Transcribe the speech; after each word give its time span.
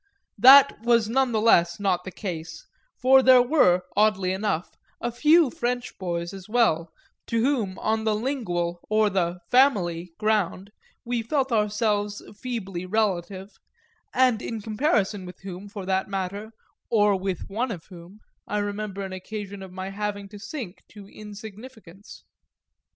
That 0.39 0.81
was 0.83 1.07
none 1.07 1.31
the 1.31 1.39
less 1.39 1.79
not 1.79 2.05
the 2.05 2.11
case, 2.11 2.65
for 2.99 3.21
there 3.21 3.43
were, 3.43 3.83
oddly 3.95 4.31
enough, 4.31 4.71
a 4.99 5.11
few 5.11 5.51
French 5.51 5.95
boys 5.99 6.33
as 6.33 6.49
well, 6.49 6.91
to 7.27 7.39
whom 7.39 7.77
on 7.77 8.03
the 8.03 8.15
lingual 8.15 8.79
or 8.89 9.11
the 9.11 9.41
"family" 9.51 10.13
ground, 10.17 10.71
we 11.05 11.21
felt 11.21 11.51
ourselves 11.51 12.23
feebly 12.35 12.83
relative, 12.83 13.57
and 14.11 14.41
in 14.41 14.59
comparison 14.59 15.23
with 15.23 15.41
whom, 15.41 15.69
for 15.69 15.85
that 15.85 16.07
matter, 16.09 16.51
or 16.89 17.15
with 17.15 17.47
one 17.47 17.69
of 17.69 17.85
whom, 17.85 18.21
I 18.47 18.57
remember 18.57 19.03
an 19.03 19.13
occasion 19.13 19.61
of 19.61 19.71
my 19.71 19.91
having 19.91 20.27
to 20.29 20.39
sink 20.39 20.81
to 20.93 21.07
insignificance. 21.07 22.23